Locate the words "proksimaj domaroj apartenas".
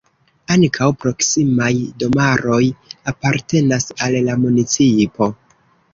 1.03-3.89